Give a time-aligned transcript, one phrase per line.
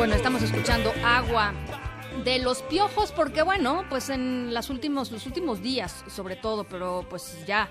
[0.00, 1.52] Bueno, estamos escuchando Agua
[2.24, 7.04] de los piojos porque bueno, pues en las últimos los últimos días sobre todo, pero
[7.10, 7.68] pues ya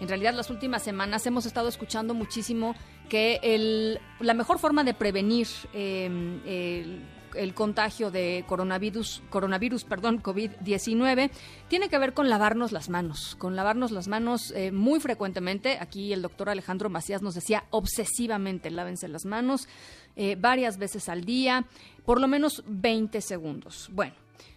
[0.00, 2.74] en realidad las últimas semanas hemos estado escuchando muchísimo
[3.10, 6.98] que el, la mejor forma de prevenir eh,
[7.34, 11.30] el, contagio de coronavirus, coronavirus, perdón, COVID-19,
[11.68, 15.76] tiene que ver con lavarnos las manos, con lavarnos las manos eh, muy frecuentemente.
[15.78, 19.68] Aquí el doctor Alejandro Macías nos decía obsesivamente, lávense las manos
[20.16, 21.66] eh, varias veces al día,
[22.04, 23.88] por lo menos 20 segundos.
[23.92, 24.14] Bueno,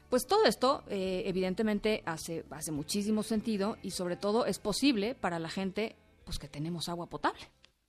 [0.10, 5.38] pues todo esto eh, evidentemente hace, hace muchísimo sentido y sobre todo es posible para
[5.38, 7.42] la gente pues que tenemos agua potable,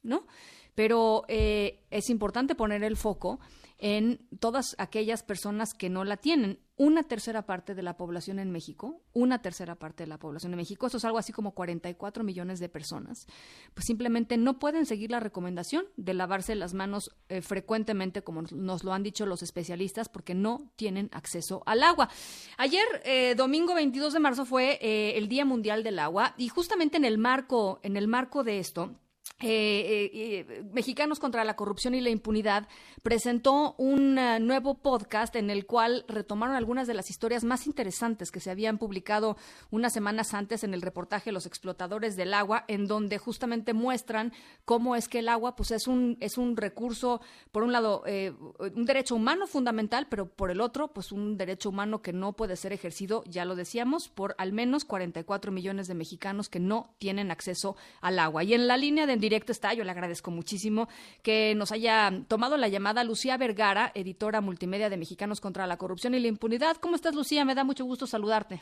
[0.03, 0.27] ¿no?
[0.75, 3.41] Pero eh, es importante poner el foco
[3.79, 6.59] en todas aquellas personas que no la tienen.
[6.83, 10.57] Una tercera parte de la población en México, una tercera parte de la población en
[10.57, 13.27] México, eso es algo así como 44 millones de personas,
[13.75, 18.83] pues simplemente no pueden seguir la recomendación de lavarse las manos eh, frecuentemente, como nos
[18.83, 22.09] lo han dicho los especialistas, porque no tienen acceso al agua.
[22.57, 26.97] Ayer, eh, domingo 22 de marzo, fue eh, el Día Mundial del Agua y justamente
[26.97, 28.97] en el marco, en el marco de esto,
[29.43, 32.69] eh, eh, Mexicanos contra la Corrupción y la Impunidad
[33.03, 38.31] presentó un uh, nuevo podcast en el cual retomaron algunas de las historias más interesantes
[38.31, 39.39] que se habían publicado
[39.71, 44.35] unas semanas antes en el reportaje Los explotadores del agua, en donde justamente muestran
[44.67, 48.35] cómo es que el agua pues es un es un recurso por un lado eh,
[48.59, 52.57] un derecho humano fundamental, pero por el otro pues un derecho humano que no puede
[52.57, 57.31] ser ejercido, ya lo decíamos, por al menos 44 millones de mexicanos que no tienen
[57.31, 58.45] acceso al agua.
[58.45, 59.75] Y en la línea de directo está.
[59.75, 60.89] Yo le agradezco muchísimo
[61.23, 66.15] que nos haya tomado la llamada Lucía Vergara, editora multimedia de Mexicanos contra la Corrupción
[66.15, 66.77] y la Impunidad.
[66.77, 67.45] ¿Cómo estás, Lucía?
[67.45, 68.61] Me da mucho gusto saludarte.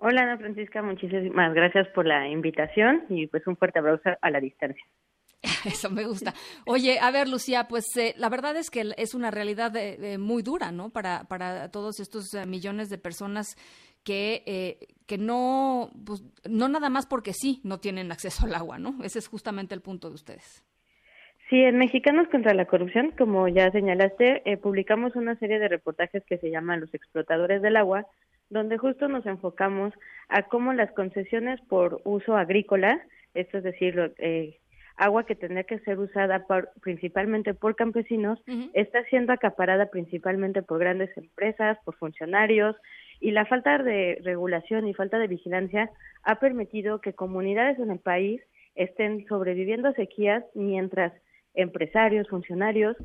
[0.00, 0.80] Hola, Ana Francisca.
[0.80, 4.84] Muchísimas gracias por la invitación y pues un fuerte abrazo a la distancia.
[5.64, 6.34] Eso me gusta.
[6.66, 10.18] Oye, a ver, Lucía, pues eh, la verdad es que es una realidad eh, eh,
[10.18, 10.90] muy dura, ¿no?
[10.90, 13.56] Para, para todos estos millones de personas
[14.04, 18.78] que, eh, que no, pues, no nada más porque sí no tienen acceso al agua,
[18.78, 18.96] ¿no?
[19.02, 20.64] Ese es justamente el punto de ustedes.
[21.48, 26.22] Sí, en Mexicanos contra la Corrupción, como ya señalaste, eh, publicamos una serie de reportajes
[26.26, 28.06] que se llaman Los explotadores del agua,
[28.50, 29.94] donde justo nos enfocamos
[30.28, 33.00] a cómo las concesiones por uso agrícola,
[33.32, 34.58] esto es decir, eh,
[34.98, 36.44] agua que tendría que ser usada
[36.82, 38.42] principalmente por campesinos,
[38.74, 42.76] está siendo acaparada principalmente por grandes empresas, por funcionarios,
[43.20, 45.90] y la falta de regulación y falta de vigilancia
[46.22, 48.40] ha permitido que comunidades en el país
[48.74, 51.12] estén sobreviviendo a sequías mientras
[51.54, 52.96] empresarios, funcionarios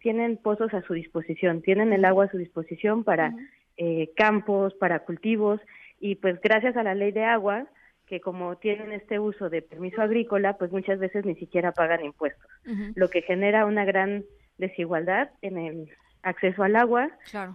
[0.00, 3.34] tienen pozos a su disposición, tienen el agua a su disposición para
[3.76, 5.60] eh, campos, para cultivos
[5.98, 7.66] y pues gracias a la ley de agua
[8.06, 12.50] que como tienen este uso de permiso agrícola, pues muchas veces ni siquiera pagan impuestos,
[12.94, 14.24] lo que genera una gran
[14.56, 15.90] desigualdad en el
[16.28, 17.10] acceso al agua,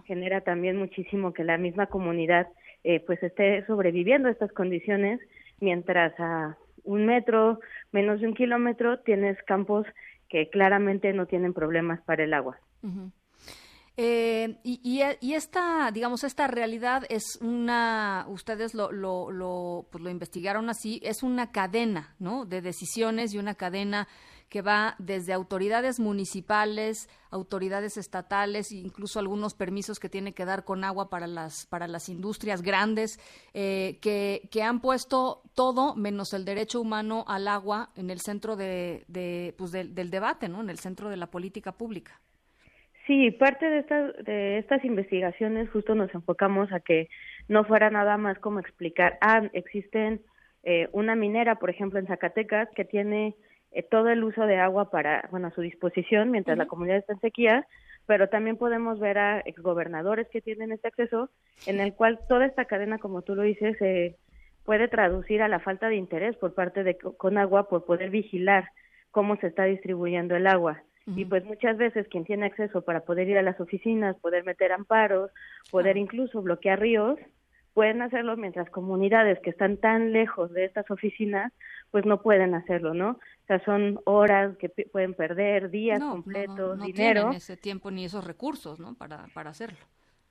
[0.06, 2.48] genera también muchísimo que la misma comunidad
[2.84, 5.20] eh, pues esté sobreviviendo a estas condiciones,
[5.60, 7.60] mientras a un metro,
[7.92, 9.86] menos de un kilómetro, tienes campos
[10.28, 12.58] que claramente no tienen problemas para el agua.
[13.96, 14.80] Eh, y,
[15.20, 21.00] y, esta, digamos, esta realidad es una, ustedes lo, lo, lo, pues lo investigaron así,
[21.04, 22.44] es una cadena, ¿no?
[22.44, 24.08] De decisiones y una cadena
[24.48, 30.84] que va desde autoridades municipales, autoridades estatales, incluso algunos permisos que tiene que dar con
[30.84, 33.18] agua para las, para las industrias grandes,
[33.52, 38.56] eh, que, que, han puesto todo menos el derecho humano al agua en el centro
[38.56, 40.60] de, de pues del debate, ¿no?
[40.60, 42.20] en el centro de la política pública.
[43.06, 47.08] Sí, parte de estas, de estas investigaciones justo nos enfocamos a que
[47.48, 50.22] no fuera nada más como explicar, ah, existen
[50.62, 53.34] eh, una minera, por ejemplo, en Zacatecas, que tiene
[53.74, 57.12] eh, todo el uso de agua para, bueno, a su disposición mientras la comunidad está
[57.12, 57.66] en sequía,
[58.06, 61.30] pero también podemos ver a exgobernadores que tienen este acceso,
[61.66, 64.16] en el cual toda esta cadena, como tú lo dices, se
[64.64, 68.68] puede traducir a la falta de interés por parte de Conagua por poder vigilar
[69.10, 70.82] cómo se está distribuyendo el agua.
[71.06, 74.72] Y pues muchas veces quien tiene acceso para poder ir a las oficinas, poder meter
[74.72, 75.30] amparos,
[75.70, 77.18] poder incluso bloquear ríos,
[77.74, 81.52] pueden hacerlo mientras comunidades que están tan lejos de estas oficinas
[81.90, 83.10] pues no pueden hacerlo, ¿no?
[83.10, 87.20] O sea, son horas que pueden perder, días completos, no, no dinero.
[87.20, 88.94] Tienen ese tiempo ni esos recursos, ¿no?
[88.94, 89.78] Para, para hacerlo.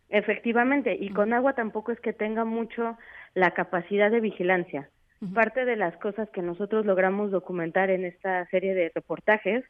[0.09, 2.97] Efectivamente, y con agua tampoco es que tenga mucho
[3.33, 4.89] la capacidad de vigilancia.
[5.33, 9.63] Parte de las cosas que nosotros logramos documentar en esta serie de reportajes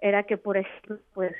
[0.00, 1.32] era que, por ejemplo, pues,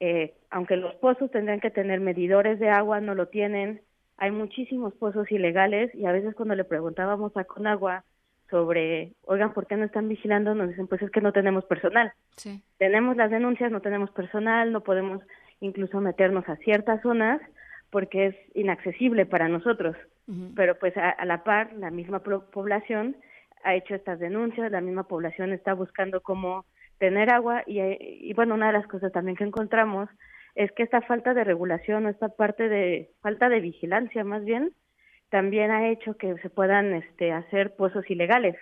[0.00, 3.82] eh, aunque los pozos tendrían que tener medidores de agua, no lo tienen,
[4.16, 8.04] hay muchísimos pozos ilegales y a veces cuando le preguntábamos a Conagua
[8.50, 10.54] sobre, oigan, ¿por qué no están vigilando?
[10.54, 12.12] Nos dicen, pues es que no tenemos personal.
[12.36, 12.62] Sí.
[12.78, 15.22] Tenemos las denuncias, no tenemos personal, no podemos
[15.60, 17.40] incluso meternos a ciertas zonas
[17.90, 19.96] porque es inaccesible para nosotros.
[20.56, 23.14] Pero pues a, la par, la misma población
[23.62, 26.64] ha hecho estas denuncias, la misma población está buscando cómo
[26.98, 30.08] tener agua y, y bueno, una de las cosas también que encontramos
[30.54, 34.72] es que esta falta de regulación, esta parte de falta de vigilancia más bien,
[35.30, 38.56] también ha hecho que se puedan este, hacer pozos ilegales.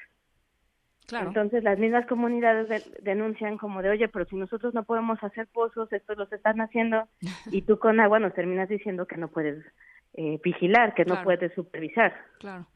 [1.06, 1.28] Claro.
[1.28, 5.92] Entonces las mismas comunidades denuncian como de, oye, pero si nosotros no podemos hacer pozos,
[5.92, 7.08] estos los están haciendo
[7.50, 9.62] y tú con agua nos terminas diciendo que no puedes
[10.14, 12.14] eh, vigilar, que no puedes supervisar.
[12.38, 12.66] Claro.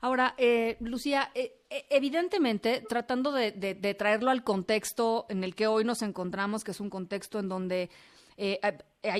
[0.00, 1.52] Ahora, eh, Lucía, eh,
[1.90, 6.80] evidentemente, tratando de, de, traerlo al contexto en el que hoy nos encontramos, que es
[6.80, 7.90] un contexto en donde
[8.36, 8.58] eh,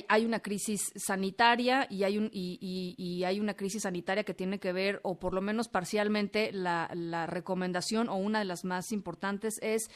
[0.08, 4.72] hay, una crisis sanitaria y hay, un, y, hay una crisis sanitaria que tiene que
[4.72, 9.58] ver, o por lo menos parcialmente, la, la recomendación o una de las más importantes
[9.62, 9.88] es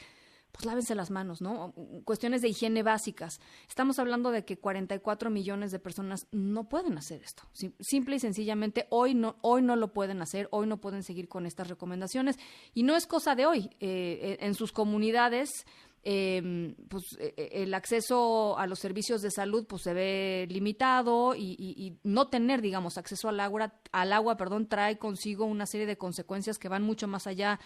[0.51, 1.73] pues lávense las manos, ¿no?
[2.03, 3.39] Cuestiones de higiene básicas.
[3.67, 7.43] Estamos hablando de que 44 millones de personas no pueden hacer esto.
[7.79, 11.45] Simple y sencillamente hoy no, hoy no lo pueden hacer, hoy no pueden seguir con
[11.45, 12.37] estas recomendaciones.
[12.73, 13.69] Y no es cosa de hoy.
[13.79, 15.65] Eh, en sus comunidades
[16.03, 21.35] eh, pues e, e, el acceso a los servicios de salud pues se ve limitado
[21.35, 25.97] y, no tener digamos acceso al agua al agua perdón trae consigo una serie de
[25.97, 27.59] consecuencias que van mucho más allá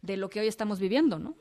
[0.00, 1.36] de lo que hoy estamos viviendo no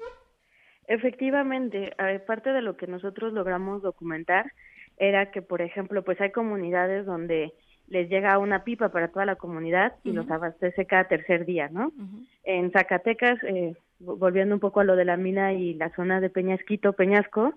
[0.88, 1.94] efectivamente
[2.28, 4.52] parte de lo que nosotros logramos documentar
[4.98, 7.54] era que por ejemplo pues hay comunidades donde
[7.92, 11.92] les llega una pipa para toda la comunidad y los abastece cada tercer día, ¿no?
[12.46, 16.30] En Zacatecas, eh, volviendo un poco a lo de la mina y la zona de
[16.30, 17.54] Peñasquito, Peñasco,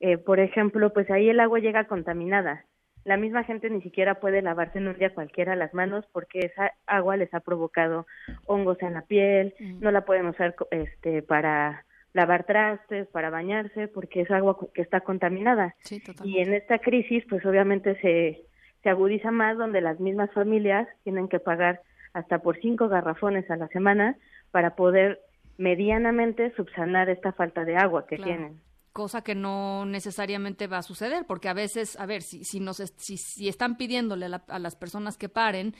[0.00, 2.66] eh, por ejemplo, pues ahí el agua llega contaminada.
[3.04, 6.74] La misma gente ni siquiera puede lavarse en un día cualquiera las manos porque esa
[6.86, 8.06] agua les ha provocado
[8.44, 14.20] hongos en la piel, no la pueden usar este para lavar trastes, para bañarse, porque
[14.20, 15.74] es agua que está contaminada.
[16.22, 18.49] y en esta crisis, pues obviamente se
[18.82, 21.82] se agudiza más donde las mismas familias tienen que pagar
[22.12, 24.16] hasta por cinco garrafones a la semana
[24.50, 25.20] para poder
[25.58, 28.60] medianamente subsanar esta falta de agua que tienen.
[28.92, 32.78] Cosa que no necesariamente va a suceder, porque a veces, a ver, si, si, nos,
[32.96, 35.74] si, si están pidiéndole a las personas que paren,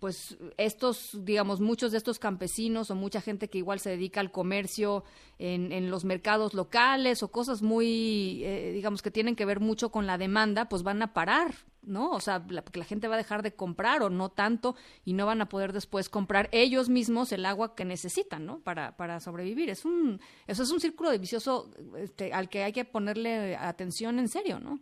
[0.00, 4.32] pues estos, digamos, muchos de estos campesinos o mucha gente que igual se dedica al
[4.32, 5.04] comercio
[5.38, 9.90] en, en los mercados locales o cosas muy, eh, digamos, que tienen que ver mucho
[9.90, 12.10] con la demanda, pues van a parar, ¿no?
[12.12, 14.74] O sea, la, la gente va a dejar de comprar o no tanto
[15.04, 18.60] y no van a poder después comprar ellos mismos el agua que necesitan, ¿no?
[18.60, 19.68] Para, para sobrevivir.
[19.68, 24.28] Es un, eso es un círculo vicioso este, al que hay que ponerle atención en
[24.28, 24.80] serio, ¿no?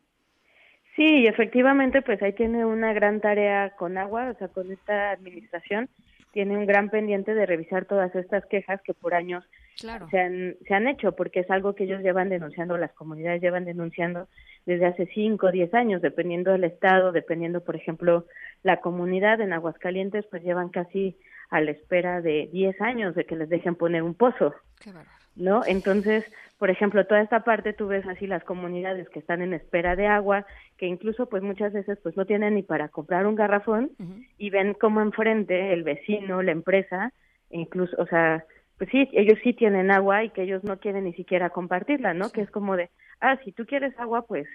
[0.98, 5.88] Sí, efectivamente, pues ahí tiene una gran tarea con agua, o sea, con esta administración
[6.32, 9.44] tiene un gran pendiente de revisar todas estas quejas que por años
[9.76, 13.64] se, han, se han hecho, porque es algo que ellos llevan denunciando, las comunidades llevan
[13.64, 14.26] denunciando
[14.66, 18.26] desde hace cinco o diez años, dependiendo del estado, dependiendo, por ejemplo,
[18.64, 21.16] la comunidad en Aguascalientes, pues llevan casi
[21.48, 24.52] a la espera de diez años de que les dejen poner un pozo.
[24.80, 24.90] Qué
[25.38, 25.62] ¿no?
[25.66, 26.24] Entonces,
[26.58, 30.06] por ejemplo, toda esta parte tú ves así las comunidades que están en espera de
[30.06, 30.44] agua,
[30.76, 33.92] que incluso pues muchas veces pues no tienen ni para comprar un garrafón
[34.36, 37.12] y ven como enfrente el vecino, la empresa,
[37.50, 38.44] incluso, o sea,
[38.76, 42.30] pues sí, ellos sí tienen agua y que ellos no quieren ni siquiera compartirla, ¿no?
[42.30, 42.90] Que es como de,
[43.20, 44.46] ah, si tú quieres agua, pues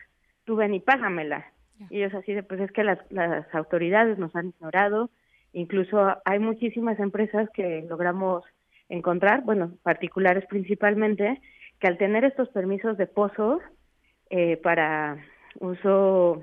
[0.44, 1.46] tú ven y págamela.
[1.90, 5.10] Y ellos así de, pues es que las, las autoridades nos han ignorado,
[5.54, 8.44] incluso hay muchísimas empresas que logramos
[8.94, 11.42] encontrar, bueno, particulares principalmente,
[11.80, 13.62] que al tener estos permisos de pozos
[14.30, 15.18] eh, para
[15.60, 16.42] uso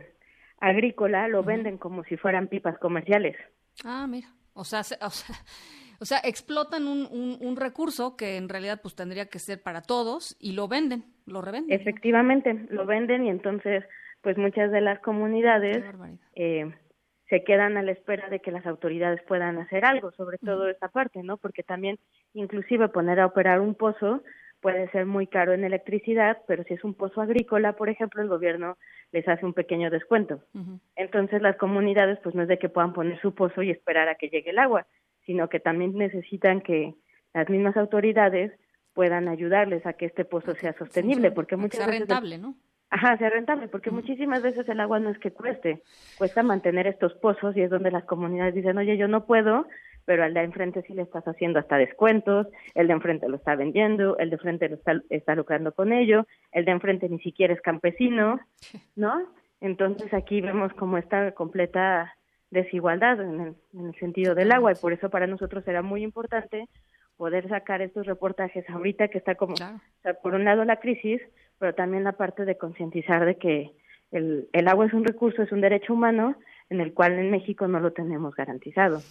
[0.59, 3.37] agrícola, lo venden como si fueran pipas comerciales.
[3.85, 4.81] Ah, mira, o sea,
[6.01, 10.37] o sea, explotan un, un, recurso que en realidad pues tendría que ser para todos
[10.41, 11.79] y lo venden, lo revenden.
[11.81, 13.85] Efectivamente, lo venden y entonces
[14.23, 15.83] pues muchas de las comunidades
[16.35, 16.71] eh,
[17.31, 20.89] se quedan a la espera de que las autoridades puedan hacer algo, sobre todo esta
[20.89, 21.37] parte, ¿no?
[21.37, 21.99] Porque también,
[22.35, 24.23] inclusive poner a operar un pozo,
[24.61, 28.29] puede ser muy caro en electricidad, pero si es un pozo agrícola, por ejemplo, el
[28.29, 28.77] gobierno
[29.13, 30.43] les hace un pequeño descuento.
[30.97, 34.17] Entonces las comunidades, pues no es de que puedan poner su pozo y esperar a
[34.17, 34.87] que llegue el agua,
[35.25, 36.95] sino que también necesitan que
[37.33, 38.53] las mismas autoridades
[38.93, 42.57] puedan ayudarles a que este pozo sea sostenible, porque muchas sea veces rentable, ¿no?
[42.91, 45.83] Ajá, sea rentable, porque muchísimas veces el agua no es que cueste,
[46.19, 49.69] cuesta mantener estos pozos y es donde las comunidades dicen, oye, yo no puedo,
[50.05, 53.55] pero al de enfrente sí le estás haciendo hasta descuentos, el de enfrente lo está
[53.55, 57.55] vendiendo, el de enfrente lo está, está lucrando con ello, el de enfrente ni siquiera
[57.55, 58.41] es campesino,
[58.97, 59.23] ¿no?
[59.61, 62.17] Entonces aquí vemos como esta completa
[62.51, 66.03] desigualdad en el, en el sentido del agua y por eso para nosotros era muy
[66.03, 66.69] importante
[67.17, 69.57] poder sacar estos reportajes ahorita que está como, o
[70.03, 71.21] sea, por un lado la crisis,
[71.61, 73.71] pero también la parte de concientizar de que
[74.11, 76.35] el, el agua es un recurso, es un derecho humano
[76.71, 79.03] en el cual en México no lo tenemos garantizado.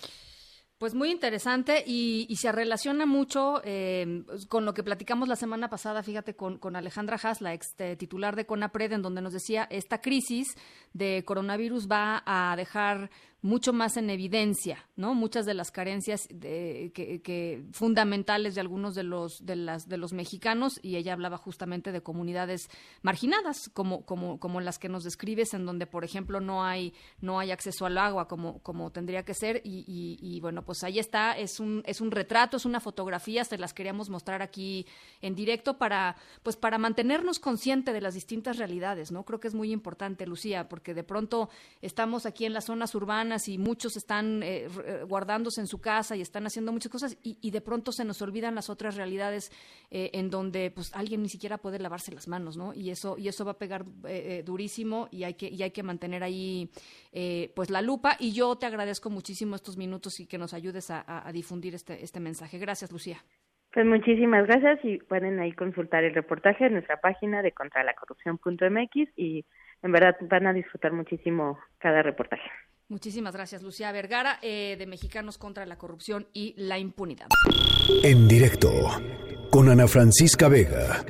[0.80, 6.04] Pues muy interesante y, se relaciona mucho eh, con lo que platicamos la semana pasada,
[6.04, 9.68] fíjate, con, con Alejandra Haas, la ex eh, titular de CONAPRED, en donde nos decía,
[9.70, 10.56] esta crisis
[10.94, 13.10] de coronavirus va a dejar
[13.42, 15.16] mucho más en evidencia, ¿no?
[15.16, 20.80] Muchas de las carencias que, fundamentales de algunos de los de las de los mexicanos
[20.84, 22.70] y ella hablaba justamente de comunidades
[23.02, 27.40] marginadas como como como las que nos describes en donde por ejemplo no hay no
[27.40, 31.38] hay acceso al agua como como tendría que ser y, y, bueno pues ahí está
[31.38, 34.86] es un es un retrato es una fotografía se las queríamos mostrar aquí
[35.22, 39.24] en directo para pues para mantenernos consciente de las distintas realidades, ¿no?
[39.24, 41.50] Creo que es muy importante Lucía porque de pronto
[41.82, 46.16] estamos aquí en las zonas urbanas y muchos están eh, eh, guardándose en su casa
[46.16, 49.52] y están haciendo muchas cosas y, de pronto se nos olvidan las otras realidades
[49.92, 52.74] eh, en donde pues alguien ni siquiera puede lavarse las manos, ¿no?
[52.74, 53.86] Y eso y eso va a pegar
[54.46, 56.70] durísimo y hay que y hay que mantener ahí
[57.56, 61.30] pues la lupa y yo te agradezco muchísimo estos minutos y que nos ayudes a,
[61.34, 62.58] difundir este este mensaje.
[62.58, 63.18] Gracias, Lucía.
[63.72, 69.46] Pues muchísimas gracias y pueden ahí consultar el reportaje en nuestra página de contralacorrupción.mx y
[69.82, 72.50] en verdad van a disfrutar muchísimo cada reportaje.
[72.90, 77.28] Muchísimas gracias, Lucía Vergara, eh, de Mexicanos contra la Corrupción y la Impunidad.
[78.04, 78.72] En directo,
[79.52, 81.04] con Ana Francisca Vega.